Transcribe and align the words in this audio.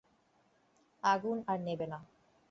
আগুন 1.03 1.37
আর 1.47 1.57
নেবে 1.67 1.85
না। 1.91 1.99